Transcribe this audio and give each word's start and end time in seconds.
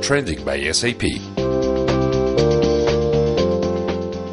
Trending 0.00 0.44
by 0.44 0.74
SAP. 0.74 1.02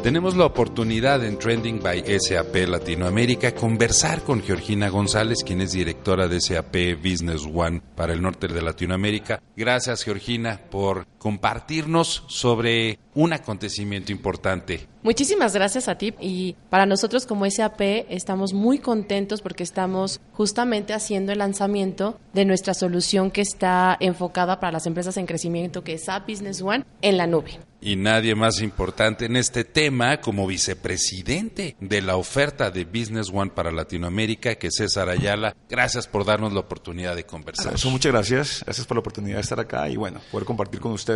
Tenemos 0.02 0.34
la 0.34 0.46
oportunidad 0.46 1.24
en 1.24 1.38
Trending 1.38 1.80
by 1.82 2.02
SAP 2.18 2.66
Latinoamérica 2.66 3.54
conversar 3.54 4.22
con 4.22 4.42
Georgina 4.42 4.88
González, 4.88 5.44
quien 5.44 5.60
es 5.60 5.72
directora 5.72 6.26
de 6.26 6.40
SAP 6.40 6.96
Business 6.96 7.42
One 7.44 7.82
para 7.94 8.14
el 8.14 8.22
norte 8.22 8.48
de 8.48 8.62
Latinoamérica. 8.62 9.42
Gracias, 9.54 10.02
Georgina, 10.02 10.58
por 10.70 11.06
compartirnos 11.20 12.24
sobre 12.28 12.98
un 13.14 13.32
acontecimiento 13.32 14.10
importante. 14.10 14.88
Muchísimas 15.02 15.54
gracias 15.54 15.88
a 15.88 15.96
ti 15.96 16.14
y 16.20 16.56
para 16.68 16.86
nosotros 16.86 17.26
como 17.26 17.48
SAP 17.50 17.80
estamos 18.08 18.52
muy 18.52 18.78
contentos 18.78 19.40
porque 19.40 19.62
estamos 19.62 20.20
justamente 20.32 20.92
haciendo 20.92 21.32
el 21.32 21.38
lanzamiento 21.38 22.18
de 22.32 22.44
nuestra 22.44 22.74
solución 22.74 23.30
que 23.30 23.40
está 23.40 23.96
enfocada 24.00 24.60
para 24.60 24.72
las 24.72 24.86
empresas 24.86 25.16
en 25.16 25.26
crecimiento 25.26 25.84
que 25.84 25.94
es 25.94 26.04
SAP 26.04 26.28
Business 26.28 26.62
One 26.62 26.84
en 27.02 27.16
la 27.16 27.26
nube. 27.26 27.58
Y 27.82 27.96
nadie 27.96 28.34
más 28.34 28.60
importante 28.60 29.24
en 29.24 29.36
este 29.36 29.64
tema 29.64 30.20
como 30.20 30.46
vicepresidente 30.46 31.76
de 31.80 32.02
la 32.02 32.16
oferta 32.16 32.70
de 32.70 32.84
Business 32.84 33.30
One 33.32 33.52
para 33.54 33.72
Latinoamérica, 33.72 34.56
que 34.56 34.66
es 34.66 34.74
César 34.76 35.08
Ayala. 35.08 35.56
Gracias 35.66 36.06
por 36.06 36.26
darnos 36.26 36.52
la 36.52 36.60
oportunidad 36.60 37.16
de 37.16 37.24
conversar. 37.24 37.72
muchas 37.86 38.12
gracias. 38.12 38.62
Gracias 38.66 38.86
por 38.86 38.98
la 38.98 39.00
oportunidad 39.00 39.36
de 39.36 39.40
estar 39.40 39.58
acá 39.58 39.88
y 39.88 39.96
bueno, 39.96 40.20
poder 40.30 40.44
compartir 40.44 40.78
con 40.78 40.92
ustedes 40.92 41.09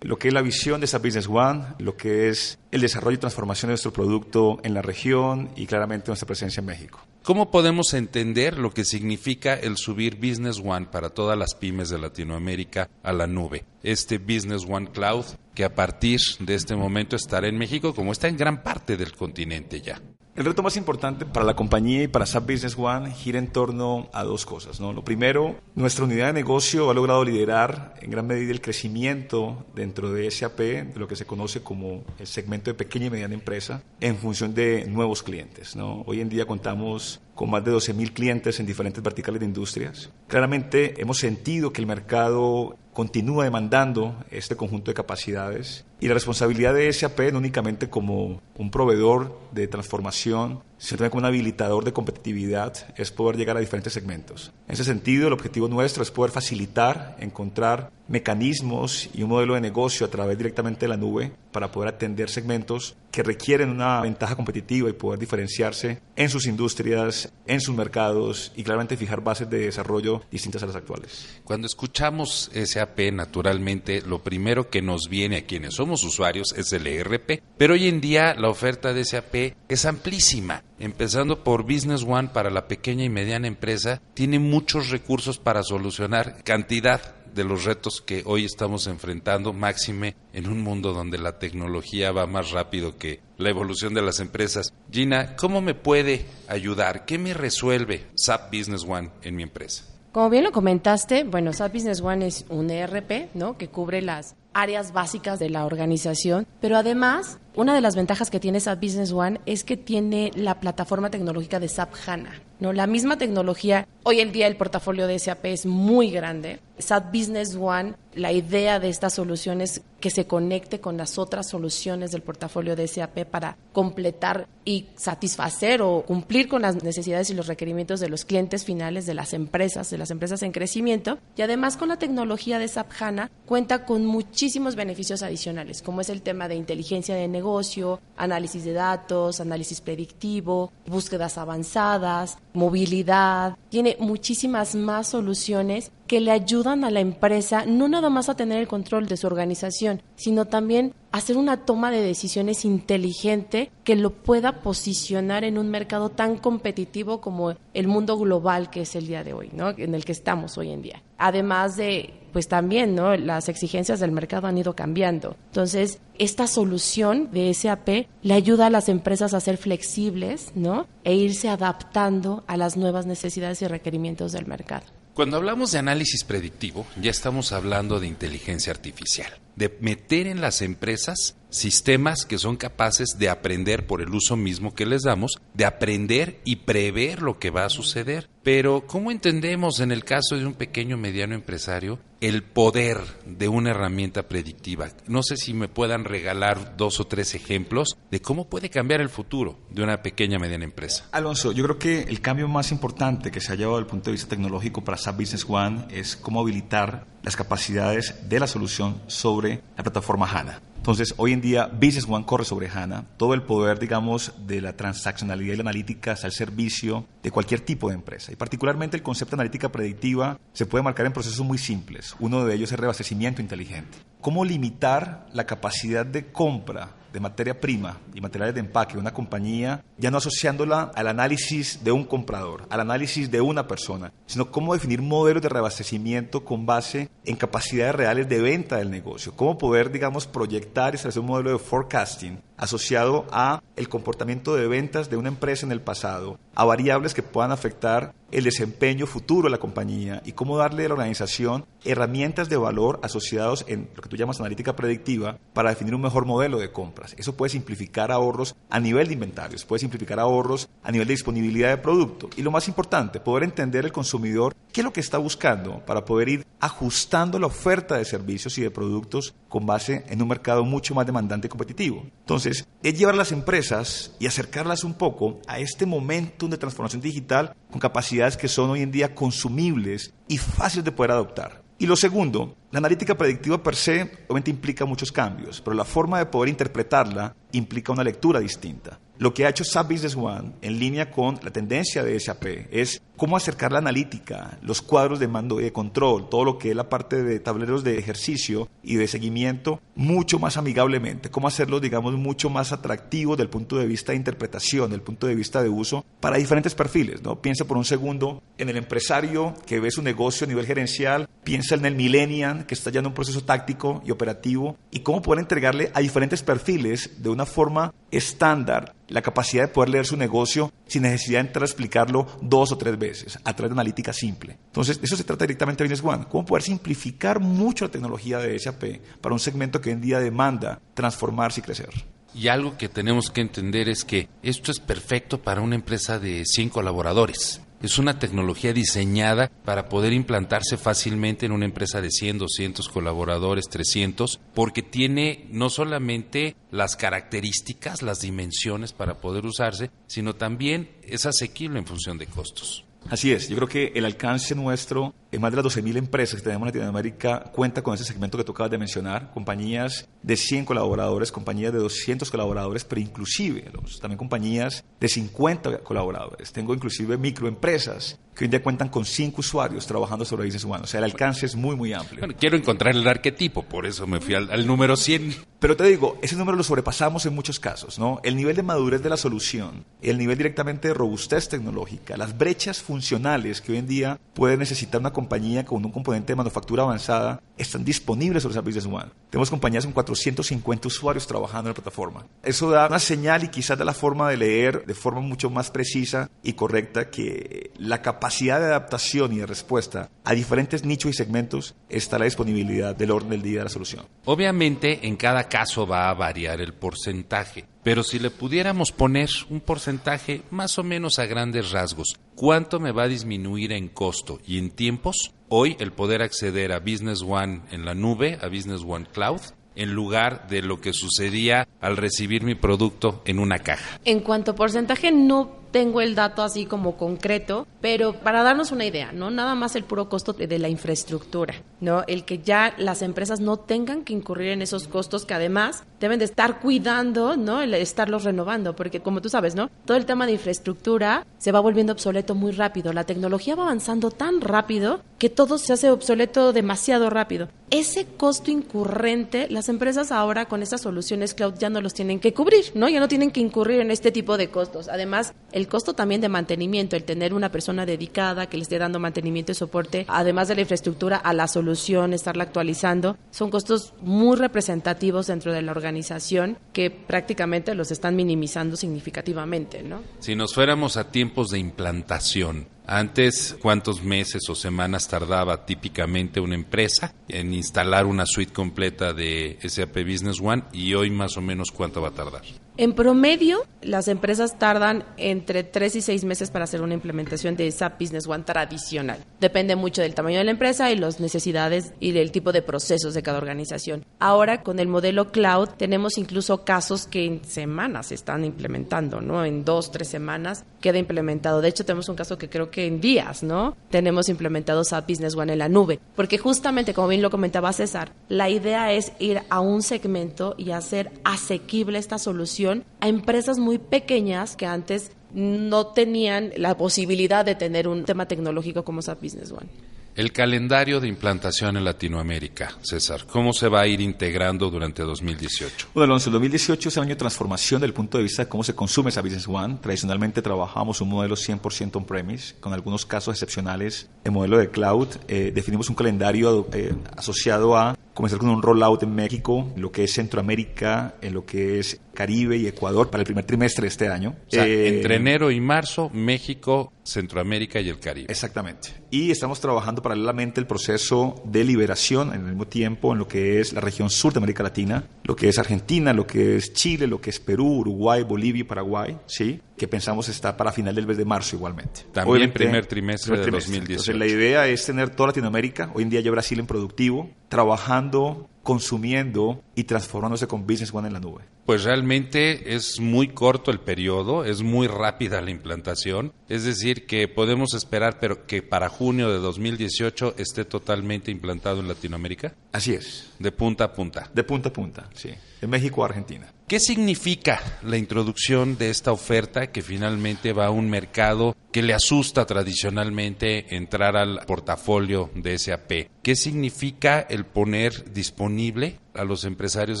lo 0.00 0.16
que 0.18 0.28
es 0.28 0.34
la 0.34 0.42
visión 0.42 0.80
de 0.80 0.86
SAP 0.86 1.04
Business 1.04 1.28
One, 1.28 1.64
lo 1.78 1.96
que 1.96 2.28
es 2.28 2.58
el 2.70 2.80
desarrollo 2.80 3.16
y 3.16 3.20
transformación 3.20 3.68
de 3.68 3.72
nuestro 3.72 3.92
producto 3.92 4.58
en 4.62 4.74
la 4.74 4.82
región 4.82 5.50
y 5.56 5.66
claramente 5.66 6.08
nuestra 6.08 6.26
presencia 6.26 6.60
en 6.60 6.66
México. 6.66 7.00
¿Cómo 7.22 7.50
podemos 7.50 7.92
entender 7.94 8.56
lo 8.56 8.70
que 8.70 8.84
significa 8.84 9.54
el 9.54 9.76
subir 9.76 10.16
Business 10.16 10.62
One 10.64 10.86
para 10.86 11.10
todas 11.10 11.36
las 11.36 11.54
pymes 11.54 11.88
de 11.88 11.98
Latinoamérica 11.98 12.88
a 13.02 13.12
la 13.12 13.26
nube? 13.26 13.64
Este 13.82 14.18
Business 14.18 14.64
One 14.68 14.90
Cloud 14.92 15.24
que 15.54 15.64
a 15.64 15.74
partir 15.74 16.20
de 16.38 16.54
este 16.54 16.76
momento 16.76 17.16
estará 17.16 17.48
en 17.48 17.58
México 17.58 17.94
como 17.94 18.12
está 18.12 18.28
en 18.28 18.36
gran 18.36 18.62
parte 18.62 18.96
del 18.96 19.12
continente 19.12 19.80
ya. 19.80 20.00
El 20.36 20.44
reto 20.44 20.62
más 20.62 20.76
importante 20.76 21.24
para 21.24 21.46
la 21.46 21.56
compañía 21.56 22.02
y 22.02 22.08
para 22.08 22.26
SAP 22.26 22.50
Business 22.50 22.76
One 22.76 23.10
gira 23.10 23.38
en 23.38 23.46
torno 23.46 24.10
a 24.12 24.22
dos 24.22 24.44
cosas. 24.44 24.80
¿no? 24.80 24.92
Lo 24.92 25.02
primero, 25.02 25.56
nuestra 25.74 26.04
unidad 26.04 26.26
de 26.26 26.34
negocio 26.34 26.90
ha 26.90 26.94
logrado 26.94 27.24
liderar 27.24 27.94
en 28.02 28.10
gran 28.10 28.26
medida 28.26 28.52
el 28.52 28.60
crecimiento 28.60 29.64
dentro 29.74 30.12
de 30.12 30.30
SAP, 30.30 30.58
de 30.58 30.92
lo 30.96 31.08
que 31.08 31.16
se 31.16 31.24
conoce 31.24 31.62
como 31.62 32.04
el 32.18 32.26
segmento 32.26 32.70
de 32.70 32.74
pequeña 32.74 33.06
y 33.06 33.10
mediana 33.10 33.32
empresa, 33.32 33.82
en 33.98 34.18
función 34.18 34.52
de 34.52 34.86
nuevos 34.86 35.22
clientes. 35.22 35.74
¿no? 35.74 36.02
Hoy 36.02 36.20
en 36.20 36.28
día 36.28 36.44
contamos 36.44 37.22
con 37.36 37.50
más 37.50 37.62
de 37.64 37.70
12.000 37.70 38.12
clientes 38.12 38.58
en 38.58 38.66
diferentes 38.66 39.00
verticales 39.00 39.38
de 39.38 39.46
industrias. 39.46 40.10
Claramente 40.26 41.00
hemos 41.00 41.18
sentido 41.18 41.72
que 41.72 41.82
el 41.82 41.86
mercado 41.86 42.76
continúa 42.92 43.44
demandando 43.44 44.16
este 44.30 44.56
conjunto 44.56 44.90
de 44.90 44.94
capacidades 44.94 45.84
y 46.00 46.08
la 46.08 46.14
responsabilidad 46.14 46.72
de 46.72 46.90
SAP 46.90 47.30
no 47.32 47.38
únicamente 47.38 47.90
como 47.90 48.40
un 48.56 48.70
proveedor 48.70 49.38
de 49.52 49.68
transformación, 49.68 50.62
sino 50.78 50.98
también 50.98 51.10
como 51.10 51.20
un 51.20 51.26
habilitador 51.26 51.84
de 51.84 51.92
competitividad, 51.92 52.74
es 52.96 53.10
poder 53.10 53.36
llegar 53.36 53.56
a 53.56 53.60
diferentes 53.60 53.92
segmentos. 53.92 54.52
En 54.66 54.74
ese 54.74 54.84
sentido, 54.84 55.26
el 55.26 55.32
objetivo 55.32 55.68
nuestro 55.68 56.02
es 56.02 56.10
poder 56.10 56.30
facilitar, 56.30 57.16
encontrar 57.20 57.90
mecanismos 58.08 59.08
y 59.14 59.22
un 59.22 59.30
modelo 59.30 59.54
de 59.54 59.60
negocio 59.60 60.06
a 60.06 60.10
través 60.10 60.38
directamente 60.38 60.80
de 60.80 60.88
la 60.88 60.96
nube 60.96 61.32
para 61.50 61.72
poder 61.72 61.94
atender 61.94 62.30
segmentos 62.30 62.96
que 63.10 63.22
requieren 63.22 63.70
una 63.70 64.00
ventaja 64.02 64.36
competitiva 64.36 64.90
y 64.90 64.92
poder 64.92 65.18
diferenciarse 65.18 66.00
en 66.14 66.28
sus 66.28 66.46
industrias, 66.46 67.32
en 67.46 67.60
sus 67.60 67.74
mercados 67.74 68.52
y 68.54 68.62
claramente 68.62 68.96
fijar 68.96 69.22
bases 69.22 69.48
de 69.48 69.60
desarrollo 69.60 70.22
distintas 70.30 70.62
a 70.62 70.66
las 70.66 70.76
actuales. 70.76 71.40
Cuando 71.44 71.66
escuchamos 71.66 72.50
SAP, 72.52 73.12
naturalmente, 73.12 74.02
lo 74.02 74.22
primero 74.22 74.68
que 74.68 74.82
nos 74.82 75.08
viene 75.08 75.38
a 75.38 75.46
quienes 75.46 75.74
somos 75.74 76.04
usuarios 76.04 76.54
es 76.56 76.72
el 76.72 76.86
ERP, 76.86 77.42
pero 77.56 77.74
hoy 77.74 77.88
en 77.88 78.00
día 78.00 78.34
la 78.34 78.50
oferta 78.50 78.92
de 78.92 79.04
SAP 79.04 79.34
es 79.68 79.86
amplísima 79.86 80.62
empezando 80.78 81.42
por 81.42 81.62
Business 81.62 82.02
One 82.02 82.28
para 82.28 82.50
la 82.50 82.68
pequeña 82.68 83.04
y 83.04 83.08
mediana 83.08 83.46
empresa, 83.46 84.00
tiene 84.14 84.38
muchos 84.38 84.90
recursos 84.90 85.38
para 85.38 85.62
solucionar 85.62 86.42
cantidad 86.44 87.14
de 87.36 87.44
los 87.44 87.64
retos 87.64 88.00
que 88.00 88.22
hoy 88.24 88.46
estamos 88.46 88.86
enfrentando, 88.86 89.52
máxime 89.52 90.16
en 90.32 90.48
un 90.48 90.62
mundo 90.62 90.94
donde 90.94 91.18
la 91.18 91.38
tecnología 91.38 92.10
va 92.10 92.26
más 92.26 92.50
rápido 92.50 92.96
que 92.96 93.20
la 93.36 93.50
evolución 93.50 93.92
de 93.92 94.02
las 94.02 94.20
empresas. 94.20 94.72
Gina, 94.90 95.36
¿cómo 95.36 95.60
me 95.60 95.74
puede 95.74 96.24
ayudar? 96.48 97.04
¿Qué 97.04 97.18
me 97.18 97.34
resuelve 97.34 98.06
SAP 98.14 98.54
Business 98.54 98.84
One 98.88 99.10
en 99.22 99.36
mi 99.36 99.42
empresa? 99.42 99.84
Como 100.12 100.30
bien 100.30 100.44
lo 100.44 100.52
comentaste, 100.52 101.24
bueno, 101.24 101.52
SAP 101.52 101.74
Business 101.74 102.00
One 102.00 102.26
es 102.26 102.46
un 102.48 102.70
ERP, 102.70 103.34
¿no? 103.34 103.58
Que 103.58 103.68
cubre 103.68 104.00
las 104.00 104.34
áreas 104.54 104.94
básicas 104.94 105.38
de 105.38 105.50
la 105.50 105.66
organización, 105.66 106.46
pero 106.62 106.78
además 106.78 107.38
una 107.56 107.74
de 107.74 107.80
las 107.80 107.96
ventajas 107.96 108.30
que 108.30 108.38
tiene 108.38 108.60
SAP 108.60 108.82
Business 108.82 109.12
One 109.12 109.40
es 109.46 109.64
que 109.64 109.76
tiene 109.76 110.30
la 110.34 110.60
plataforma 110.60 111.10
tecnológica 111.10 111.58
de 111.58 111.68
SAP 111.68 111.94
HANA. 112.06 112.42
¿no? 112.60 112.72
La 112.72 112.86
misma 112.86 113.18
tecnología, 113.18 113.88
hoy 114.02 114.20
en 114.20 114.32
día 114.32 114.46
el 114.46 114.56
portafolio 114.56 115.06
de 115.06 115.18
SAP 115.18 115.46
es 115.46 115.66
muy 115.66 116.10
grande. 116.10 116.60
SAP 116.78 117.12
Business 117.12 117.56
One, 117.58 117.94
la 118.14 118.32
idea 118.32 118.78
de 118.78 118.90
esta 118.90 119.08
solución 119.08 119.62
es 119.62 119.80
que 120.00 120.10
se 120.10 120.26
conecte 120.26 120.80
con 120.80 120.98
las 120.98 121.18
otras 121.18 121.48
soluciones 121.48 122.12
del 122.12 122.22
portafolio 122.22 122.76
de 122.76 122.86
SAP 122.86 123.24
para 123.24 123.56
completar 123.72 124.46
y 124.64 124.86
satisfacer 124.96 125.80
o 125.80 126.02
cumplir 126.02 126.48
con 126.48 126.62
las 126.62 126.82
necesidades 126.82 127.30
y 127.30 127.34
los 127.34 127.46
requerimientos 127.46 128.00
de 128.00 128.10
los 128.10 128.24
clientes 128.24 128.64
finales 128.64 129.06
de 129.06 129.14
las 129.14 129.32
empresas, 129.32 129.88
de 129.90 129.98
las 129.98 130.10
empresas 130.10 130.42
en 130.42 130.52
crecimiento. 130.52 131.18
Y 131.36 131.42
además 131.42 131.76
con 131.76 131.88
la 131.88 131.98
tecnología 131.98 132.58
de 132.58 132.68
SAP 132.68 132.90
HANA 133.00 133.30
cuenta 133.46 133.86
con 133.86 134.04
muchísimos 134.04 134.76
beneficios 134.76 135.22
adicionales, 135.22 135.80
como 135.80 136.02
es 136.02 136.10
el 136.10 136.20
tema 136.20 136.48
de 136.48 136.56
inteligencia 136.56 137.14
de 137.14 137.28
negocio, 137.28 137.45
negocio, 137.46 138.00
análisis 138.16 138.64
de 138.64 138.72
datos, 138.72 139.40
análisis 139.40 139.80
predictivo, 139.80 140.72
búsquedas 140.86 141.38
avanzadas, 141.38 142.38
movilidad. 142.54 143.56
Tiene 143.68 143.96
muchísimas 144.00 144.74
más 144.74 145.08
soluciones 145.08 145.92
que 146.08 146.20
le 146.20 146.32
ayudan 146.32 146.82
a 146.82 146.90
la 146.90 147.00
empresa 147.00 147.64
no 147.64 147.88
nada 147.88 148.10
más 148.10 148.28
a 148.28 148.34
tener 148.34 148.58
el 148.58 148.66
control 148.66 149.06
de 149.06 149.16
su 149.16 149.28
organización, 149.28 150.02
sino 150.16 150.46
también 150.46 150.92
hacer 151.16 151.36
una 151.36 151.64
toma 151.64 151.90
de 151.90 152.02
decisiones 152.02 152.64
inteligente 152.64 153.70
que 153.84 153.96
lo 153.96 154.10
pueda 154.10 154.60
posicionar 154.60 155.44
en 155.44 155.56
un 155.56 155.70
mercado 155.70 156.10
tan 156.10 156.36
competitivo 156.36 157.20
como 157.20 157.54
el 157.74 157.88
mundo 157.88 158.18
global 158.18 158.70
que 158.70 158.82
es 158.82 158.94
el 158.96 159.06
día 159.06 159.24
de 159.24 159.32
hoy, 159.32 159.50
¿no? 159.52 159.70
En 159.70 159.94
el 159.94 160.04
que 160.04 160.12
estamos 160.12 160.58
hoy 160.58 160.70
en 160.72 160.82
día. 160.82 161.02
Además 161.18 161.76
de, 161.76 162.12
pues 162.32 162.48
también, 162.48 162.94
¿no? 162.94 163.16
Las 163.16 163.48
exigencias 163.48 164.00
del 164.00 164.12
mercado 164.12 164.46
han 164.46 164.58
ido 164.58 164.74
cambiando. 164.74 165.36
Entonces, 165.46 166.00
esta 166.18 166.46
solución 166.46 167.30
de 167.32 167.52
SAP 167.54 168.06
le 168.22 168.34
ayuda 168.34 168.66
a 168.66 168.70
las 168.70 168.88
empresas 168.90 169.32
a 169.32 169.40
ser 169.40 169.56
flexibles, 169.56 170.52
¿no? 170.54 170.86
E 171.04 171.14
irse 171.14 171.48
adaptando 171.48 172.44
a 172.46 172.56
las 172.56 172.76
nuevas 172.76 173.06
necesidades 173.06 173.62
y 173.62 173.68
requerimientos 173.68 174.32
del 174.32 174.46
mercado. 174.46 174.84
Cuando 175.16 175.38
hablamos 175.38 175.72
de 175.72 175.78
análisis 175.78 176.24
predictivo, 176.24 176.86
ya 177.00 177.10
estamos 177.10 177.52
hablando 177.52 178.00
de 178.00 178.06
inteligencia 178.06 178.70
artificial, 178.70 179.32
de 179.56 179.74
meter 179.80 180.26
en 180.26 180.42
las 180.42 180.60
empresas 180.60 181.36
sistemas 181.48 182.26
que 182.26 182.36
son 182.36 182.58
capaces 182.58 183.16
de 183.18 183.30
aprender 183.30 183.86
por 183.86 184.02
el 184.02 184.12
uso 184.12 184.36
mismo 184.36 184.74
que 184.74 184.84
les 184.84 185.04
damos, 185.04 185.38
de 185.54 185.64
aprender 185.64 186.38
y 186.44 186.56
prever 186.56 187.22
lo 187.22 187.38
que 187.38 187.48
va 187.48 187.64
a 187.64 187.70
suceder. 187.70 188.28
Pero, 188.42 188.86
¿cómo 188.86 189.10
entendemos 189.10 189.80
en 189.80 189.90
el 189.90 190.04
caso 190.04 190.36
de 190.36 190.44
un 190.44 190.52
pequeño 190.52 190.96
o 190.96 190.98
mediano 190.98 191.34
empresario 191.34 191.98
el 192.20 192.42
poder 192.42 192.98
de 193.24 193.48
una 193.48 193.70
herramienta 193.70 194.28
predictiva? 194.28 194.88
No 195.06 195.22
sé 195.22 195.36
si 195.36 195.54
me 195.54 195.68
puedan 195.68 196.04
regalar 196.04 196.76
dos 196.76 197.00
o 197.00 197.06
tres 197.06 197.34
ejemplos 197.34 197.96
de 198.10 198.20
cómo 198.20 198.48
puede 198.48 198.70
cambiar 198.70 199.00
el 199.00 199.08
futuro 199.08 199.58
de 199.70 199.82
una 199.82 200.02
pequeña 200.02 200.38
mediana 200.38 200.64
empresa. 200.64 201.08
Alonso, 201.12 201.52
yo 201.52 201.64
creo 201.64 201.78
que 201.78 202.00
el 202.02 202.20
cambio 202.20 202.48
más 202.48 202.72
importante 202.72 203.30
que 203.30 203.40
se 203.40 203.52
ha 203.52 203.56
llevado 203.56 203.76
desde 203.76 203.86
el 203.86 203.90
punto 203.90 204.10
de 204.10 204.12
vista 204.12 204.28
tecnológico 204.28 204.84
para 204.84 204.98
SAP 204.98 205.20
Business 205.20 205.46
One 205.48 205.86
es 205.90 206.16
cómo 206.16 206.40
habilitar 206.40 207.06
las 207.22 207.36
capacidades 207.36 208.28
de 208.28 208.40
la 208.40 208.46
solución 208.46 209.02
sobre 209.06 209.62
la 209.76 209.82
plataforma 209.82 210.30
HANA. 210.30 210.60
Entonces, 210.86 211.14
hoy 211.16 211.32
en 211.32 211.40
día, 211.40 211.66
Business 211.66 212.06
One 212.08 212.24
corre 212.24 212.44
sobre 212.44 212.68
HANA. 212.68 213.06
Todo 213.16 213.34
el 213.34 213.42
poder, 213.42 213.80
digamos, 213.80 214.32
de 214.46 214.60
la 214.60 214.76
transaccionalidad 214.76 215.54
y 215.54 215.56
la 215.56 215.62
analítica 215.62 216.12
está 216.12 216.28
al 216.28 216.32
servicio 216.32 217.04
de 217.24 217.32
cualquier 217.32 217.58
tipo 217.58 217.88
de 217.88 217.96
empresa. 217.96 218.30
Y 218.30 218.36
particularmente 218.36 218.96
el 218.96 219.02
concepto 219.02 219.34
de 219.34 219.42
analítica 219.42 219.72
predictiva 219.72 220.38
se 220.52 220.64
puede 220.64 220.84
marcar 220.84 221.04
en 221.06 221.12
procesos 221.12 221.44
muy 221.44 221.58
simples. 221.58 222.14
Uno 222.20 222.44
de 222.44 222.54
ellos 222.54 222.70
es 222.70 222.78
reabastecimiento 222.78 223.42
inteligente. 223.42 223.98
¿Cómo 224.20 224.44
limitar 224.44 225.26
la 225.32 225.44
capacidad 225.44 226.06
de 226.06 226.30
compra 226.30 226.94
de 227.16 227.20
materia 227.20 227.58
prima 227.58 227.96
y 228.12 228.20
materiales 228.20 228.54
de 228.54 228.60
empaque 228.60 228.92
de 228.92 229.00
una 229.00 229.14
compañía, 229.14 229.82
ya 229.96 230.10
no 230.10 230.18
asociándola 230.18 230.92
al 230.94 231.08
análisis 231.08 231.82
de 231.82 231.90
un 231.90 232.04
comprador, 232.04 232.66
al 232.68 232.80
análisis 232.80 233.30
de 233.30 233.40
una 233.40 233.66
persona, 233.66 234.12
sino 234.26 234.50
cómo 234.50 234.74
definir 234.74 235.00
modelos 235.00 235.42
de 235.42 235.48
reabastecimiento 235.48 236.44
con 236.44 236.66
base 236.66 237.08
en 237.24 237.36
capacidades 237.36 237.94
reales 237.94 238.28
de 238.28 238.42
venta 238.42 238.76
del 238.76 238.90
negocio, 238.90 239.32
cómo 239.34 239.56
poder, 239.56 239.90
digamos, 239.90 240.26
proyectar 240.26 240.92
y 240.92 240.96
establecer 240.96 241.20
un 241.20 241.28
modelo 241.28 241.52
de 241.52 241.58
forecasting 241.58 242.38
asociado 242.56 243.26
a 243.30 243.62
el 243.76 243.88
comportamiento 243.88 244.56
de 244.56 244.66
ventas 244.66 245.10
de 245.10 245.16
una 245.16 245.28
empresa 245.28 245.66
en 245.66 245.72
el 245.72 245.80
pasado, 245.80 246.38
a 246.54 246.64
variables 246.64 247.14
que 247.14 247.22
puedan 247.22 247.52
afectar 247.52 248.14
el 248.32 248.44
desempeño 248.44 249.06
futuro 249.06 249.46
de 249.46 249.52
la 249.52 249.58
compañía 249.58 250.20
y 250.24 250.32
cómo 250.32 250.56
darle 250.56 250.84
a 250.84 250.88
la 250.88 250.94
organización 250.94 251.64
herramientas 251.84 252.48
de 252.48 252.56
valor 252.56 252.98
asociados 253.02 253.64
en 253.68 253.88
lo 253.94 254.02
que 254.02 254.08
tú 254.08 254.16
llamas 254.16 254.40
analítica 254.40 254.74
predictiva 254.74 255.38
para 255.52 255.70
definir 255.70 255.94
un 255.94 256.02
mejor 256.02 256.26
modelo 256.26 256.58
de 256.58 256.72
compras. 256.72 257.14
Eso 257.18 257.36
puede 257.36 257.50
simplificar 257.50 258.10
ahorros 258.10 258.56
a 258.68 258.80
nivel 258.80 259.06
de 259.06 259.14
inventarios, 259.14 259.64
puede 259.64 259.80
simplificar 259.80 260.18
ahorros 260.18 260.68
a 260.82 260.90
nivel 260.90 261.06
de 261.06 261.14
disponibilidad 261.14 261.70
de 261.70 261.78
producto 261.78 262.28
y 262.36 262.42
lo 262.42 262.50
más 262.50 262.68
importante, 262.68 263.20
poder 263.20 263.44
entender 263.44 263.84
el 263.84 263.92
consumidor 263.92 264.54
qué 264.76 264.82
es 264.82 264.84
lo 264.84 264.92
que 264.92 265.00
está 265.00 265.16
buscando 265.16 265.82
para 265.86 266.04
poder 266.04 266.28
ir 266.28 266.46
ajustando 266.60 267.38
la 267.38 267.46
oferta 267.46 267.96
de 267.96 268.04
servicios 268.04 268.58
y 268.58 268.60
de 268.60 268.70
productos 268.70 269.34
con 269.48 269.64
base 269.64 270.04
en 270.10 270.20
un 270.20 270.28
mercado 270.28 270.66
mucho 270.66 270.94
más 270.94 271.06
demandante 271.06 271.46
y 271.46 271.48
competitivo. 271.48 272.02
Entonces, 272.20 272.68
es 272.82 272.98
llevar 272.98 273.14
a 273.14 273.16
las 273.16 273.32
empresas 273.32 274.14
y 274.20 274.26
acercarlas 274.26 274.84
un 274.84 274.92
poco 274.92 275.40
a 275.46 275.60
este 275.60 275.86
momento 275.86 276.46
de 276.46 276.58
transformación 276.58 277.00
digital 277.00 277.56
con 277.70 277.80
capacidades 277.80 278.36
que 278.36 278.48
son 278.48 278.68
hoy 278.68 278.82
en 278.82 278.92
día 278.92 279.14
consumibles 279.14 280.12
y 280.28 280.36
fáciles 280.36 280.84
de 280.84 280.92
poder 280.92 281.12
adoptar. 281.12 281.62
Y 281.78 281.86
lo 281.86 281.96
segundo, 281.96 282.54
la 282.70 282.78
analítica 282.78 283.14
predictiva 283.16 283.62
per 283.62 283.76
se 283.76 284.02
obviamente 284.26 284.50
implica 284.50 284.84
muchos 284.84 285.12
cambios, 285.12 285.60
pero 285.60 285.76
la 285.76 285.84
forma 285.84 286.18
de 286.18 286.26
poder 286.26 286.48
interpretarla 286.48 287.34
implica 287.52 287.92
una 287.92 288.04
lectura 288.04 288.40
distinta. 288.40 288.98
Lo 289.18 289.32
que 289.32 289.46
ha 289.46 289.48
hecho 289.48 289.64
SAP 289.64 289.92
Business 289.92 290.14
One 290.14 290.52
en 290.60 290.78
línea 290.78 291.10
con 291.10 291.38
la 291.42 291.50
tendencia 291.50 292.04
de 292.04 292.20
SAP 292.20 292.44
es 292.70 293.00
cómo 293.16 293.36
acercar 293.36 293.72
la 293.72 293.78
analítica, 293.78 294.58
los 294.60 294.82
cuadros 294.82 295.18
de 295.18 295.26
mando 295.26 295.58
y 295.58 295.64
de 295.64 295.72
control, 295.72 296.28
todo 296.28 296.44
lo 296.44 296.58
que 296.58 296.70
es 296.70 296.76
la 296.76 296.90
parte 296.90 297.22
de 297.22 297.40
tableros 297.40 297.82
de 297.82 297.98
ejercicio 297.98 298.68
y 298.82 298.96
de 298.96 299.08
seguimiento 299.08 299.80
mucho 299.94 300.38
más 300.38 300.58
amigablemente, 300.58 301.30
cómo 301.30 301.48
hacerlo, 301.48 301.80
digamos, 301.80 302.14
mucho 302.14 302.50
más 302.50 302.72
atractivo 302.72 303.36
del 303.36 303.48
punto 303.48 303.78
de 303.78 303.86
vista 303.86 304.12
de 304.12 304.16
interpretación, 304.16 304.90
del 304.90 305.00
punto 305.00 305.26
de 305.26 305.34
vista 305.34 305.62
de 305.62 305.70
uso 305.70 306.04
para 306.20 306.36
diferentes 306.36 306.74
perfiles. 306.74 307.22
¿no? 307.22 307.40
Piensa 307.40 307.64
por 307.64 307.78
un 307.78 307.86
segundo 307.86 308.42
en 308.58 308.68
el 308.68 308.76
empresario 308.76 309.54
que 309.64 309.80
ve 309.80 309.90
su 309.90 310.02
negocio 310.02 310.44
a 310.44 310.48
nivel 310.48 310.66
gerencial, 310.66 311.26
piensa 311.42 311.74
en 311.74 311.86
el 311.86 311.94
millennial 311.94 312.55
que 312.64 312.74
está 312.74 312.90
ya 312.90 313.00
en 313.00 313.06
un 313.06 313.14
proceso 313.14 313.42
táctico 313.42 314.02
y 314.06 314.10
operativo 314.10 314.76
y 314.90 315.00
cómo 315.00 315.22
poder 315.22 315.40
entregarle 315.40 315.90
a 315.94 316.00
diferentes 316.00 316.42
perfiles 316.42 317.22
de 317.22 317.28
una 317.28 317.46
forma 317.46 317.92
estándar 318.10 318.94
la 319.08 319.22
capacidad 319.22 319.64
de 319.64 319.68
poder 319.68 319.90
leer 319.90 320.06
su 320.06 320.16
negocio 320.16 320.72
sin 320.86 321.02
necesidad 321.02 321.40
de 321.40 321.48
entrar 321.48 321.62
a 321.62 321.66
explicarlo 321.66 322.26
dos 322.40 322.72
o 322.72 322.78
tres 322.78 322.98
veces 322.98 323.38
a 323.44 323.54
través 323.54 323.70
de 323.70 323.74
analítica 323.74 324.12
simple. 324.12 324.58
Entonces, 324.66 324.98
eso 325.02 325.16
se 325.16 325.24
trata 325.24 325.44
directamente 325.44 325.84
de 325.84 325.90
Business 325.90 326.14
One. 326.14 326.26
Cómo 326.28 326.46
poder 326.46 326.62
simplificar 326.62 327.40
mucho 327.40 327.84
la 327.84 327.90
tecnología 327.90 328.38
de 328.38 328.58
SAP 328.58 328.84
para 329.20 329.34
un 329.34 329.40
segmento 329.40 329.80
que 329.80 329.90
hoy 329.90 329.94
en 329.94 330.00
día 330.00 330.18
demanda 330.18 330.80
transformarse 330.94 331.60
y 331.60 331.62
crecer. 331.62 331.90
Y 332.34 332.48
algo 332.48 332.76
que 332.76 332.88
tenemos 332.88 333.30
que 333.30 333.40
entender 333.40 333.88
es 333.88 334.04
que 334.04 334.28
esto 334.42 334.70
es 334.70 334.78
perfecto 334.78 335.40
para 335.40 335.62
una 335.62 335.74
empresa 335.74 336.18
de 336.18 336.44
100 336.44 336.68
colaboradores. 336.68 337.62
Es 337.82 337.98
una 337.98 338.18
tecnología 338.18 338.72
diseñada 338.72 339.50
para 339.64 339.88
poder 339.88 340.12
implantarse 340.12 340.76
fácilmente 340.76 341.46
en 341.46 341.52
una 341.52 341.66
empresa 341.66 342.00
de 342.00 342.10
100, 342.10 342.38
200 342.38 342.88
colaboradores, 342.88 343.68
300, 343.68 344.40
porque 344.54 344.82
tiene 344.82 345.46
no 345.50 345.68
solamente 345.68 346.56
las 346.70 346.96
características, 346.96 348.02
las 348.02 348.20
dimensiones 348.20 348.92
para 348.92 349.18
poder 349.20 349.44
usarse, 349.44 349.90
sino 350.06 350.34
también 350.34 350.90
es 351.02 351.26
asequible 351.26 351.78
en 351.78 351.86
función 351.86 352.18
de 352.18 352.26
costos. 352.26 352.84
Así 353.08 353.30
es, 353.32 353.48
yo 353.48 353.56
creo 353.56 353.68
que 353.68 353.92
el 353.94 354.04
alcance 354.04 354.54
nuestro 354.54 355.14
en 355.36 355.42
más 355.42 355.52
de 355.52 355.62
las 355.62 355.66
12.000 355.66 355.96
empresas 355.98 356.40
que 356.40 356.44
tenemos 356.44 356.66
en 356.66 356.74
Latinoamérica 356.74 357.40
cuenta 357.52 357.82
con 357.82 357.94
ese 357.94 358.04
segmento 358.04 358.38
que 358.38 358.44
tú 358.44 358.52
acabas 358.52 358.70
de 358.70 358.78
mencionar, 358.78 359.30
compañías 359.32 360.08
de 360.22 360.36
100 360.36 360.64
colaboradores, 360.64 361.30
compañías 361.30 361.72
de 361.72 361.78
200 361.78 362.30
colaboradores, 362.30 362.84
pero 362.84 363.00
inclusive 363.00 363.70
también 364.00 364.18
compañías 364.18 364.84
de 364.98 365.08
50 365.08 365.78
colaboradores. 365.78 366.52
Tengo 366.52 366.74
inclusive 366.74 367.18
microempresas 367.18 368.18
que 368.34 368.44
hoy 368.44 368.48
día 368.48 368.62
cuentan 368.62 368.88
con 368.88 369.04
5 369.04 369.40
usuarios 369.40 369.86
trabajando 369.86 370.24
sobre 370.24 370.44
Business 370.44 370.64
One. 370.64 370.84
O 370.84 370.86
sea, 370.86 370.98
el 370.98 371.04
alcance 371.04 371.46
es 371.46 371.54
muy, 371.54 371.76
muy 371.76 371.92
amplio. 371.92 372.20
Bueno, 372.20 372.34
quiero 372.38 372.56
encontrar 372.56 372.94
el 372.94 373.06
arquetipo, 373.06 373.62
por 373.62 373.86
eso 373.86 374.06
me 374.06 374.20
fui 374.20 374.34
al, 374.34 374.50
al 374.50 374.66
número 374.66 374.96
100. 374.96 375.34
Pero 375.58 375.76
te 375.76 375.84
digo, 375.84 376.18
ese 376.20 376.36
número 376.36 376.56
lo 376.56 376.62
sobrepasamos 376.62 377.24
en 377.24 377.34
muchos 377.34 377.58
casos, 377.58 377.98
¿no? 377.98 378.20
El 378.22 378.36
nivel 378.36 378.56
de 378.56 378.62
madurez 378.62 379.02
de 379.02 379.08
la 379.08 379.16
solución, 379.16 379.84
el 380.02 380.18
nivel 380.18 380.36
directamente 380.36 380.88
de 380.88 380.94
robustez 380.94 381.48
tecnológica, 381.48 382.16
las 382.16 382.36
brechas 382.36 382.82
funcionales 382.82 383.60
que 383.60 383.72
hoy 383.72 383.78
en 383.78 383.86
día 383.86 384.20
puede 384.34 384.56
necesitar 384.56 385.00
una 385.00 385.12
compañía 385.12 385.64
con 385.64 385.84
un 385.84 385.92
componente 385.92 386.32
de 386.32 386.36
manufactura 386.36 386.82
avanzada, 386.82 387.40
están 387.56 387.84
disponibles 387.84 388.42
sobre 388.42 388.60
Business 388.60 388.86
One. 388.86 389.10
Tenemos 389.30 389.50
compañías 389.50 389.84
con 389.84 389.92
450 389.92 390.88
usuarios 390.88 391.26
trabajando 391.26 391.70
en 391.70 391.70
la 391.70 391.74
plataforma. 391.74 392.26
Eso 392.42 392.70
da 392.70 392.86
una 392.86 392.98
señal 392.98 393.44
y 393.44 393.48
quizás 393.48 393.78
da 393.78 393.84
la 393.84 393.94
forma 393.94 394.28
de 394.28 394.36
leer 394.36 394.84
de 394.84 394.94
forma 394.94 395.20
mucho 395.20 395.50
más 395.50 395.70
precisa 395.70 396.30
y 396.42 396.52
correcta 396.52 397.10
que 397.10 397.70
la 397.78 398.02
capacidad 398.02 398.58
de 398.58 398.66
adaptación 398.66 399.32
y 399.32 399.38
de 399.38 399.46
respuesta 399.46 400.10
a 400.24 400.34
diferentes 400.34 400.84
nichos 400.84 401.10
y 401.10 401.14
segmentos 401.14 401.74
está 401.88 402.18
la 402.18 402.24
disponibilidad 402.26 402.94
del 402.94 403.10
orden 403.10 403.30
del 403.30 403.42
día 403.42 403.58
de 403.58 403.64
la 403.64 403.70
solución. 403.70 404.04
Obviamente, 404.24 405.06
en 405.06 405.16
cada 405.16 405.45
caso 405.48 405.86
va 405.86 406.08
a 406.08 406.14
variar 406.14 406.60
el 406.60 406.74
porcentaje, 406.74 407.64
pero 407.82 408.02
si 408.02 408.18
le 408.18 408.30
pudiéramos 408.30 408.92
poner 408.92 409.30
un 409.50 409.60
porcentaje 409.60 410.42
más 410.50 410.78
o 410.78 410.82
menos 410.82 411.18
a 411.18 411.26
grandes 411.26 411.72
rasgos, 411.72 412.16
¿cuánto 412.34 412.80
me 412.80 412.92
va 412.92 413.04
a 413.04 413.08
disminuir 413.08 413.72
en 413.72 413.88
costo 413.88 414.40
y 414.46 414.58
en 414.58 414.70
tiempos? 414.70 415.32
Hoy 415.48 415.76
el 415.78 415.92
poder 415.92 416.22
acceder 416.22 416.72
a 416.72 416.80
Business 416.80 417.22
One 417.22 417.62
en 417.70 417.84
la 417.84 417.94
nube, 417.94 418.38
a 418.42 418.48
Business 418.48 418.82
One 418.86 419.06
Cloud, 419.12 419.40
en 419.76 419.92
lugar 419.92 420.48
de 420.48 420.62
lo 420.62 420.80
que 420.80 420.92
sucedía 420.92 421.68
al 421.80 421.96
recibir 421.96 422.42
mi 422.42 422.54
producto 422.54 423.22
en 423.24 423.38
una 423.38 423.58
caja. 423.58 424.00
En 424.04 424.20
cuanto 424.20 424.52
a 424.52 424.54
porcentaje, 424.54 425.12
no 425.12 425.55
tengo 425.70 426.00
el 426.00 426.14
dato 426.14 426.42
así 426.42 426.66
como 426.66 426.96
concreto, 426.96 427.66
pero 427.80 428.14
para 428.14 428.42
darnos 428.42 428.72
una 428.72 428.84
idea, 428.84 429.12
¿no? 429.12 429.30
Nada 429.30 429.54
más 429.54 429.76
el 429.76 429.84
puro 429.84 430.08
costo 430.08 430.32
de 430.32 430.58
la 430.58 430.68
infraestructura, 430.68 431.54
¿no? 431.80 432.04
El 432.06 432.24
que 432.24 432.38
ya 432.38 432.74
las 432.78 433.02
empresas 433.02 433.40
no 433.40 433.58
tengan 433.58 434.02
que 434.04 434.12
incurrir 434.12 434.50
en 434.50 434.62
esos 434.62 434.88
costos 434.88 435.24
que 435.24 435.34
además 435.34 435.84
deben 436.00 436.18
de 436.18 436.24
estar 436.24 436.60
cuidando, 436.60 437.36
¿no? 437.36 437.62
El 437.62 437.74
estarlos 437.74 438.24
renovando, 438.24 438.76
porque 438.76 439.00
como 439.00 439.20
tú 439.20 439.28
sabes, 439.28 439.54
¿no? 439.54 439.70
Todo 439.84 439.96
el 439.96 440.06
tema 440.06 440.26
de 440.26 440.32
infraestructura 440.32 441.26
se 441.38 441.52
va 441.52 441.60
volviendo 441.60 441.92
obsoleto 441.92 442.34
muy 442.34 442.52
rápido. 442.52 442.92
La 442.92 443.04
tecnología 443.04 443.54
va 443.54 443.64
avanzando 443.64 444.10
tan 444.10 444.40
rápido 444.40 445.00
que 445.18 445.30
todo 445.30 445.58
se 445.58 445.72
hace 445.72 445.90
obsoleto 445.90 446.52
demasiado 446.52 447.10
rápido. 447.10 447.48
Ese 447.70 448.06
costo 448.06 448.50
incurrente, 448.50 449.48
las 449.50 449.68
empresas 449.68 450.12
ahora 450.12 450.46
con 450.46 450.62
estas 450.62 450.82
soluciones 450.82 451.34
cloud 451.34 451.54
ya 451.58 451.68
no 451.68 451.80
los 451.80 451.94
tienen 451.94 452.20
que 452.20 452.32
cubrir, 452.32 452.66
¿no? 452.74 452.88
Ya 452.88 453.00
no 453.00 453.08
tienen 453.08 453.32
que 453.32 453.40
incurrir 453.40 453.80
en 453.80 453.90
este 453.90 454.12
tipo 454.12 454.36
de 454.36 454.50
costos. 454.50 454.88
Además, 454.88 455.34
el 455.50 455.66
costo 455.66 455.94
también 455.94 456.20
de 456.20 456.28
mantenimiento, 456.28 456.94
el 456.94 457.02
tener 457.02 457.34
una 457.34 457.50
persona 457.50 457.84
dedicada 457.84 458.46
que 458.46 458.56
le 458.56 458.62
esté 458.62 458.78
dando 458.78 459.00
mantenimiento 459.00 459.50
y 459.50 459.56
soporte, 459.56 460.04
además 460.08 460.46
de 460.46 460.54
la 460.54 460.60
infraestructura, 460.60 461.16
a 461.16 461.32
la 461.32 461.48
solución, 461.48 462.12
estarla 462.12 462.44
actualizando, 462.44 463.16
son 463.30 463.50
costos 463.50 463.94
muy 464.00 464.36
representativos 464.36 465.26
dentro 465.26 465.52
de 465.52 465.62
la 465.62 465.72
organización 465.72 466.58
que 466.72 466.90
prácticamente 466.90 467.74
los 467.74 467.90
están 467.90 468.14
minimizando 468.14 468.76
significativamente, 468.76 469.82
¿no? 469.82 470.02
Si 470.20 470.36
nos 470.36 470.54
fuéramos 470.54 470.96
a 470.96 471.10
tiempos 471.10 471.48
de 471.48 471.58
implantación, 471.58 472.68
antes, 472.86 473.56
¿cuántos 473.60 474.02
meses 474.02 474.48
o 474.48 474.54
semanas 474.54 475.08
tardaba 475.08 475.64
típicamente 475.66 476.40
una 476.40 476.54
empresa 476.54 477.12
en 477.28 477.52
instalar 477.52 478.06
una 478.06 478.26
suite 478.26 478.52
completa 478.52 479.12
de 479.12 479.58
SAP 479.62 480.04
Business 480.04 480.40
One? 480.40 480.64
Y 480.72 480.94
hoy 480.94 481.10
más 481.10 481.36
o 481.36 481.40
menos 481.40 481.70
cuánto 481.70 482.00
va 482.00 482.08
a 482.08 482.14
tardar. 482.14 482.42
En 482.78 482.92
promedio, 482.92 483.64
las 483.80 484.06
empresas 484.06 484.58
tardan 484.58 485.02
entre 485.16 485.64
3 485.64 485.96
y 485.96 486.02
6 486.02 486.24
meses 486.24 486.50
para 486.50 486.64
hacer 486.64 486.82
una 486.82 486.92
implementación 486.92 487.56
de 487.56 487.70
SAP 487.70 488.02
Business 488.02 488.26
One 488.26 488.44
tradicional. 488.44 489.24
Depende 489.40 489.76
mucho 489.76 490.02
del 490.02 490.14
tamaño 490.14 490.36
de 490.38 490.44
la 490.44 490.50
empresa 490.50 490.90
y 490.90 490.96
las 490.96 491.18
necesidades 491.18 491.94
y 492.00 492.12
del 492.12 492.32
tipo 492.32 492.52
de 492.52 492.60
procesos 492.60 493.14
de 493.14 493.22
cada 493.22 493.38
organización. 493.38 494.04
Ahora, 494.18 494.62
con 494.62 494.78
el 494.78 494.88
modelo 494.88 495.32
cloud, 495.32 495.70
tenemos 495.78 496.18
incluso 496.18 496.64
casos 496.64 497.06
que 497.06 497.24
en 497.24 497.44
semanas 497.44 498.08
se 498.08 498.14
están 498.14 498.44
implementando, 498.44 499.22
¿no? 499.22 499.42
En 499.46 499.64
dos, 499.64 499.90
tres 499.90 500.08
semanas 500.08 500.64
queda 500.82 500.98
implementado. 500.98 501.62
De 501.62 501.68
hecho, 501.68 501.86
tenemos 501.86 502.10
un 502.10 502.16
caso 502.16 502.36
que 502.36 502.50
creo 502.50 502.70
que 502.70 502.86
en 502.86 503.00
días, 503.00 503.42
¿no? 503.42 503.74
Tenemos 503.88 504.28
implementado 504.28 504.84
SAP 504.84 505.08
Business 505.08 505.34
One 505.34 505.54
en 505.54 505.60
la 505.60 505.70
nube. 505.70 505.98
Porque 506.14 506.36
justamente, 506.36 506.92
como 506.92 507.08
bien 507.08 507.22
lo 507.22 507.30
comentaba 507.30 507.72
César, 507.72 508.12
la 508.28 508.50
idea 508.50 508.92
es 508.92 509.12
ir 509.18 509.40
a 509.48 509.60
un 509.60 509.80
segmento 509.80 510.54
y 510.58 510.72
hacer 510.72 511.10
asequible 511.24 511.98
esta 511.98 512.18
solución 512.18 512.65
a 513.00 513.08
empresas 513.08 513.58
muy 513.58 513.78
pequeñas 513.78 514.56
que 514.56 514.66
antes 514.66 515.12
no 515.32 515.88
tenían 515.88 516.52
la 516.56 516.76
posibilidad 516.76 517.44
de 517.44 517.54
tener 517.54 517.88
un 517.88 518.04
tema 518.04 518.26
tecnológico 518.26 518.84
como 518.84 519.02
SAP 519.02 519.22
Business 519.22 519.52
One. 519.52 519.68
El 520.16 520.32
calendario 520.32 520.98
de 520.98 521.08
implantación 521.08 521.76
en 521.76 521.84
Latinoamérica, 521.84 522.70
César, 522.80 523.26
¿cómo 523.26 523.52
se 523.52 523.68
va 523.68 523.82
a 523.82 523.86
ir 523.86 524.00
integrando 524.00 524.70
durante 524.70 525.02
2018? 525.02 525.88
Bueno, 525.92 526.04
Alonso, 526.04 526.30
el 526.30 526.32
2018 526.32 526.88
es 526.88 526.96
un 526.96 527.02
año 527.02 527.10
de 527.10 527.16
transformación 527.16 527.82
desde 527.82 527.88
el 527.88 527.92
punto 527.92 528.16
de 528.16 528.24
vista 528.24 528.44
de 528.44 528.48
cómo 528.48 528.64
se 528.64 528.74
consume 528.74 529.10
esa 529.10 529.20
Business 529.20 529.46
One. 529.46 529.76
Tradicionalmente 529.82 530.40
trabajamos 530.40 531.02
un 531.02 531.10
modelo 531.10 531.36
100% 531.36 531.96
on-premise, 531.96 532.54
con 532.60 532.72
algunos 532.72 533.04
casos 533.04 533.34
excepcionales 533.34 534.08
en 534.24 534.32
modelo 534.32 534.56
de 534.56 534.70
cloud. 534.70 535.08
Eh, 535.28 535.52
definimos 535.54 535.90
un 535.90 535.94
calendario 535.94 536.66
eh, 536.72 536.94
asociado 537.14 537.76
a 537.76 537.94
comenzar 538.14 538.38
con 538.38 538.48
un 538.48 538.62
rollout 538.62 539.02
en 539.02 539.14
México, 539.14 539.70
en 539.76 539.82
lo 539.82 539.92
que 539.92 540.04
es 540.04 540.14
Centroamérica, 540.14 541.16
en 541.20 541.34
lo 541.34 541.44
que 541.44 541.78
es 541.78 542.00
Caribe 542.16 542.56
y 542.56 542.66
Ecuador 542.66 543.10
para 543.10 543.20
el 543.20 543.26
primer 543.26 543.44
trimestre 543.44 543.82
de 543.82 543.88
este 543.88 544.08
año. 544.08 544.34
O 544.48 544.50
sea, 544.50 544.66
eh, 544.66 544.88
entre 544.88 545.14
enero 545.14 545.52
y 545.52 545.60
marzo, 545.60 546.10
México, 546.12 546.92
Centroamérica 547.04 547.80
y 547.80 547.88
el 547.88 548.00
Caribe. 548.00 548.26
Exactamente. 548.28 548.88
Y 549.12 549.30
estamos 549.30 549.60
trabajando 549.60 550.02
paralelamente 550.02 550.60
el 550.60 550.66
proceso 550.66 551.40
de 551.44 551.62
liberación 551.62 552.34
en 552.34 552.40
el 552.40 552.48
mismo 552.48 552.66
tiempo 552.66 553.12
en 553.12 553.18
lo 553.18 553.28
que 553.28 553.60
es 553.60 553.72
la 553.72 553.80
región 553.80 554.10
sur 554.10 554.32
de 554.32 554.38
América 554.38 554.64
Latina, 554.64 555.04
lo 555.22 555.36
que 555.36 555.48
es 555.48 555.58
Argentina, 555.58 556.12
lo 556.12 556.26
que 556.26 556.56
es 556.56 556.72
Chile, 556.72 557.06
lo 557.06 557.20
que 557.20 557.30
es 557.30 557.38
Perú, 557.38 557.78
Uruguay, 557.78 558.24
Bolivia 558.24 558.62
y 558.62 558.64
Paraguay, 558.64 559.16
¿sí? 559.26 559.60
que 559.76 559.86
pensamos 559.86 560.28
está 560.28 560.56
para 560.56 560.72
final 560.72 560.94
del 560.94 561.06
mes 561.06 561.16
de 561.16 561.24
marzo 561.24 561.54
igualmente. 561.56 562.06
También 562.12 562.52
primer 562.52 562.86
trimestre 562.86 563.38
de 563.38 563.50
2018. 563.50 563.92
Entonces, 563.92 564.16
la 564.16 564.26
idea 564.26 564.66
es 564.66 564.84
tener 564.84 565.10
toda 565.10 565.28
Latinoamérica, 565.28 565.90
hoy 565.94 566.04
en 566.04 566.10
día 566.10 566.20
ya 566.20 566.30
Brasil 566.30 566.58
en 566.58 566.66
productivo, 566.66 567.30
trabajando, 567.48 568.48
consumiendo 568.62 569.62
y 569.74 569.84
transformándose 569.84 570.46
con 570.46 570.66
Business 570.66 570.92
One 570.92 571.08
en 571.08 571.14
la 571.14 571.20
nube. 571.20 571.42
Pues 571.66 571.82
realmente 571.82 572.76
es 572.76 573.00
muy 573.00 573.28
corto 573.28 573.72
el 573.72 573.80
periodo, 573.80 574.44
es 574.44 574.62
muy 574.62 574.86
rápida 574.86 575.40
la 575.40 575.50
implantación, 575.50 576.32
es 576.48 576.62
decir, 576.62 577.06
que 577.06 577.26
podemos 577.26 577.74
esperar 577.74 578.18
pero 578.20 578.46
que 578.46 578.62
para 578.62 578.88
junio 578.88 579.32
de 579.32 579.38
2018 579.38 580.36
esté 580.38 580.64
totalmente 580.64 581.32
implantado 581.32 581.80
en 581.80 581.88
Latinoamérica. 581.88 582.54
Así 582.70 582.94
es. 582.94 583.32
De 583.40 583.50
punta 583.50 583.82
a 583.84 583.92
punta. 583.92 584.30
De 584.32 584.44
punta 584.44 584.68
a 584.68 584.72
punta, 584.72 585.10
sí. 585.14 585.30
De 585.60 585.66
México 585.66 586.04
a 586.04 586.06
Argentina. 586.06 586.52
¿Qué 586.68 586.78
significa 586.78 587.60
la 587.82 587.96
introducción 587.96 588.78
de 588.78 588.90
esta 588.90 589.10
oferta 589.10 589.72
que 589.72 589.82
finalmente 589.82 590.52
va 590.52 590.66
a 590.66 590.70
un 590.70 590.88
mercado 590.88 591.56
que 591.76 591.82
le 591.82 591.92
asusta 591.92 592.46
tradicionalmente 592.46 593.76
entrar 593.76 594.16
al 594.16 594.40
portafolio 594.46 595.28
de 595.34 595.58
SAP? 595.58 596.08
¿Qué 596.22 596.34
significa 596.34 597.20
el 597.20 597.44
poner 597.44 598.14
disponible 598.14 598.98
a 599.12 599.24
los 599.24 599.44
empresarios 599.44 600.00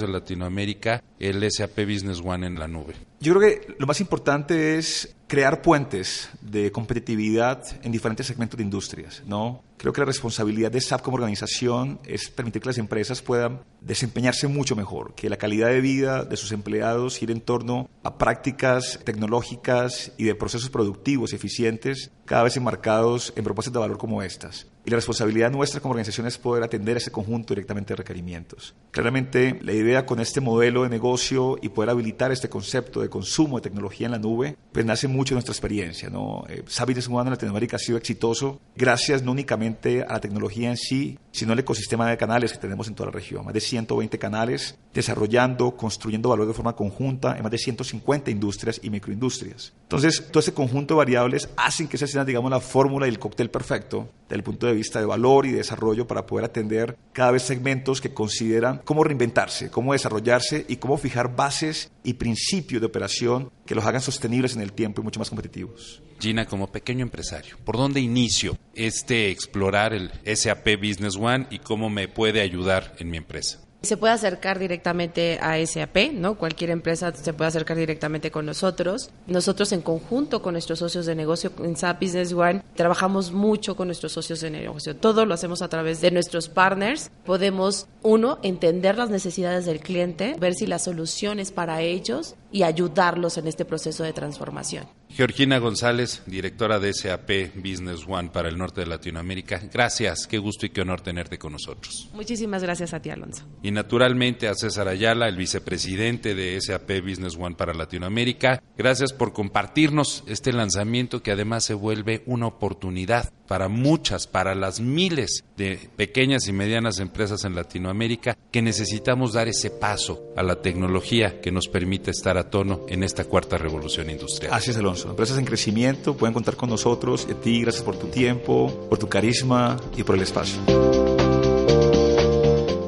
de 0.00 0.08
Latinoamérica 0.08 1.02
el 1.18 1.44
SAP 1.52 1.80
Business 1.80 2.22
One 2.24 2.46
en 2.46 2.58
la 2.58 2.66
nube? 2.66 2.94
Yo 3.20 3.34
creo 3.34 3.42
que 3.50 3.74
lo 3.78 3.86
más 3.86 4.00
importante 4.00 4.78
es 4.78 5.14
crear 5.26 5.60
puentes 5.60 6.30
de 6.40 6.72
competitividad 6.72 7.62
en 7.82 7.92
diferentes 7.92 8.26
segmentos 8.26 8.56
de 8.56 8.64
industrias, 8.64 9.22
¿no? 9.26 9.62
Creo 9.78 9.92
que 9.92 10.00
la 10.00 10.06
responsabilidad 10.06 10.70
de 10.70 10.80
SAP 10.80 11.02
como 11.02 11.16
organización 11.16 12.00
es 12.04 12.30
permitir 12.30 12.62
que 12.62 12.68
las 12.70 12.78
empresas 12.78 13.20
puedan 13.20 13.60
desempeñarse 13.80 14.48
mucho 14.48 14.74
mejor, 14.74 15.14
que 15.14 15.28
la 15.28 15.36
calidad 15.36 15.68
de 15.68 15.80
vida 15.80 16.24
de 16.24 16.36
sus 16.36 16.52
empleados 16.52 17.18
gire 17.18 17.32
en 17.32 17.40
torno 17.40 17.88
a 18.02 18.16
prácticas 18.18 18.98
tecnológicas 19.04 20.12
y 20.16 20.24
de 20.24 20.34
procesos 20.34 20.70
productivos 20.70 21.32
y 21.32 21.36
eficientes 21.36 22.10
cada 22.24 22.42
vez 22.42 22.56
enmarcados 22.56 23.32
en 23.36 23.44
propuestas 23.44 23.72
de 23.72 23.78
valor 23.78 23.98
como 23.98 24.22
estas. 24.22 24.66
Y 24.84 24.90
la 24.90 24.96
responsabilidad 24.96 25.50
nuestra 25.50 25.80
como 25.80 25.92
organización 25.92 26.28
es 26.28 26.38
poder 26.38 26.62
atender 26.62 26.96
ese 26.96 27.10
conjunto 27.10 27.54
directamente 27.54 27.92
de 27.92 27.96
requerimientos. 27.96 28.74
Claramente, 28.92 29.58
la 29.62 29.72
idea 29.72 30.06
con 30.06 30.20
este 30.20 30.40
modelo 30.40 30.84
de 30.84 30.88
negocio 30.88 31.58
y 31.60 31.70
poder 31.70 31.90
habilitar 31.90 32.30
este 32.30 32.48
concepto 32.48 33.00
de 33.00 33.08
consumo 33.08 33.56
de 33.56 33.62
tecnología 33.62 34.06
en 34.06 34.12
la 34.12 34.18
nube, 34.18 34.56
pues 34.70 34.86
nace 34.86 35.08
mucho 35.08 35.34
de 35.34 35.36
nuestra 35.36 35.52
experiencia. 35.52 36.08
¿no? 36.08 36.44
Eh, 36.48 36.62
Business 36.62 37.08
One 37.08 37.22
en 37.22 37.30
Latinoamérica 37.30 37.76
ha 37.76 37.80
sido 37.80 37.98
exitoso 37.98 38.60
gracias 38.76 39.22
no 39.22 39.32
únicamente 39.32 39.65
a 40.08 40.14
la 40.14 40.20
tecnología 40.20 40.70
en 40.70 40.76
sí, 40.76 41.18
sino 41.36 41.52
al 41.52 41.58
ecosistema 41.58 42.08
de 42.08 42.16
canales 42.16 42.52
que 42.52 42.58
tenemos 42.58 42.88
en 42.88 42.94
toda 42.94 43.10
la 43.10 43.12
región. 43.12 43.44
Más 43.44 43.52
de 43.52 43.60
120 43.60 44.18
canales 44.18 44.78
desarrollando, 44.94 45.76
construyendo 45.76 46.30
valor 46.30 46.46
de 46.46 46.54
forma 46.54 46.74
conjunta 46.74 47.36
en 47.36 47.42
más 47.42 47.52
de 47.52 47.58
150 47.58 48.30
industrias 48.30 48.80
y 48.82 48.88
microindustrias. 48.88 49.74
Entonces, 49.82 50.28
todo 50.30 50.40
ese 50.40 50.54
conjunto 50.54 50.94
de 50.94 50.98
variables 50.98 51.50
hacen 51.58 51.88
que 51.88 51.96
esa 51.96 52.06
sea, 52.06 52.24
digamos, 52.24 52.50
la 52.50 52.60
fórmula 52.60 53.06
y 53.06 53.10
el 53.10 53.18
cóctel 53.18 53.50
perfecto 53.50 54.08
desde 54.22 54.36
el 54.36 54.42
punto 54.42 54.66
de 54.66 54.72
vista 54.72 54.98
de 54.98 55.04
valor 55.04 55.44
y 55.44 55.50
de 55.50 55.58
desarrollo 55.58 56.06
para 56.06 56.26
poder 56.26 56.46
atender 56.46 56.96
cada 57.12 57.32
vez 57.32 57.42
segmentos 57.42 58.00
que 58.00 58.14
consideran 58.14 58.80
cómo 58.84 59.04
reinventarse, 59.04 59.70
cómo 59.70 59.92
desarrollarse 59.92 60.64
y 60.68 60.76
cómo 60.76 60.96
fijar 60.96 61.36
bases 61.36 61.90
y 62.02 62.14
principios 62.14 62.80
de 62.80 62.86
operación 62.86 63.50
que 63.66 63.74
los 63.74 63.84
hagan 63.84 64.00
sostenibles 64.00 64.56
en 64.56 64.62
el 64.62 64.72
tiempo 64.72 65.00
y 65.02 65.04
mucho 65.04 65.20
más 65.20 65.28
competitivos. 65.28 66.02
Gina, 66.18 66.46
como 66.46 66.68
pequeño 66.68 67.02
empresario, 67.02 67.56
¿por 67.64 67.76
dónde 67.76 68.00
inicio 68.00 68.56
este 68.74 69.30
explorar 69.30 69.92
el 69.92 70.10
SAP 70.24 70.76
Business 70.80 71.16
One 71.16 71.25
y 71.50 71.58
cómo 71.58 71.90
me 71.90 72.08
puede 72.08 72.40
ayudar 72.40 72.94
en 72.98 73.10
mi 73.10 73.16
empresa? 73.16 73.58
Se 73.82 73.96
puede 73.96 74.14
acercar 74.14 74.58
directamente 74.58 75.38
a 75.40 75.64
SAP, 75.64 76.12
¿no? 76.12 76.36
Cualquier 76.36 76.70
empresa 76.70 77.12
se 77.14 77.32
puede 77.32 77.48
acercar 77.48 77.76
directamente 77.76 78.32
con 78.32 78.44
nosotros. 78.44 79.10
Nosotros 79.28 79.70
en 79.70 79.80
conjunto 79.80 80.42
con 80.42 80.54
nuestros 80.54 80.80
socios 80.80 81.06
de 81.06 81.14
negocio 81.14 81.52
en 81.62 81.76
SAP 81.76 82.02
Business 82.02 82.32
One 82.32 82.62
trabajamos 82.74 83.30
mucho 83.30 83.76
con 83.76 83.86
nuestros 83.86 84.12
socios 84.12 84.40
de 84.40 84.50
negocio. 84.50 84.96
Todo 84.96 85.24
lo 85.24 85.34
hacemos 85.34 85.62
a 85.62 85.68
través 85.68 86.00
de 86.00 86.10
nuestros 86.10 86.48
partners. 86.48 87.12
Podemos, 87.24 87.86
uno, 88.02 88.38
entender 88.42 88.98
las 88.98 89.10
necesidades 89.10 89.66
del 89.66 89.78
cliente, 89.78 90.34
ver 90.40 90.54
si 90.54 90.66
la 90.66 90.80
solución 90.80 91.38
es 91.38 91.52
para 91.52 91.82
ellos 91.82 92.34
y 92.50 92.64
ayudarlos 92.64 93.38
en 93.38 93.46
este 93.46 93.64
proceso 93.64 94.02
de 94.02 94.12
transformación. 94.12 94.86
Georgina 95.16 95.56
González, 95.58 96.22
directora 96.26 96.78
de 96.78 96.92
SAP 96.92 97.54
Business 97.54 98.04
One 98.06 98.28
para 98.28 98.50
el 98.50 98.58
norte 98.58 98.82
de 98.82 98.86
Latinoamérica. 98.86 99.62
Gracias, 99.72 100.26
qué 100.26 100.36
gusto 100.36 100.66
y 100.66 100.68
qué 100.68 100.82
honor 100.82 101.00
tenerte 101.00 101.38
con 101.38 101.52
nosotros. 101.52 102.10
Muchísimas 102.12 102.62
gracias 102.62 102.92
a 102.92 103.00
ti, 103.00 103.08
Alonso. 103.08 103.42
Y 103.62 103.70
naturalmente 103.70 104.46
a 104.46 104.54
César 104.54 104.88
Ayala, 104.88 105.26
el 105.26 105.36
vicepresidente 105.36 106.34
de 106.34 106.60
SAP 106.60 107.00
Business 107.00 107.34
One 107.34 107.56
para 107.56 107.72
Latinoamérica. 107.72 108.62
Gracias 108.76 109.14
por 109.14 109.32
compartirnos 109.32 110.22
este 110.26 110.52
lanzamiento 110.52 111.22
que 111.22 111.32
además 111.32 111.64
se 111.64 111.72
vuelve 111.72 112.22
una 112.26 112.48
oportunidad 112.48 113.32
para 113.46 113.68
muchas, 113.68 114.26
para 114.26 114.54
las 114.54 114.80
miles 114.80 115.44
de 115.56 115.88
pequeñas 115.96 116.48
y 116.48 116.52
medianas 116.52 116.98
empresas 116.98 117.44
en 117.44 117.54
Latinoamérica 117.54 118.36
que 118.50 118.62
necesitamos 118.62 119.32
dar 119.32 119.48
ese 119.48 119.70
paso 119.70 120.32
a 120.36 120.42
la 120.42 120.60
tecnología 120.62 121.40
que 121.40 121.52
nos 121.52 121.68
permite 121.68 122.10
estar 122.10 122.38
a 122.38 122.50
tono 122.50 122.82
en 122.88 123.02
esta 123.02 123.24
cuarta 123.24 123.58
revolución 123.58 124.10
industrial. 124.10 124.52
Así 124.52 124.70
es, 124.70 124.76
Alonso. 124.76 125.10
Empresas 125.10 125.38
en 125.38 125.44
crecimiento 125.44 126.16
pueden 126.16 126.34
contar 126.34 126.56
con 126.56 126.70
nosotros. 126.70 127.26
Y 127.28 127.32
a 127.32 127.40
ti, 127.40 127.62
gracias 127.62 127.84
por 127.84 127.98
tu 127.98 128.08
tiempo, 128.08 128.86
por 128.88 128.98
tu 128.98 129.08
carisma 129.08 129.76
y 129.96 130.02
por 130.02 130.16
el 130.16 130.22
espacio. 130.22 130.60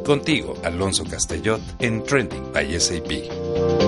Contigo, 0.04 0.54
Alonso 0.64 1.04
Castellot, 1.04 1.60
en 1.80 2.02
Trending 2.02 2.50
by 2.52 2.80
SAP. 2.80 3.87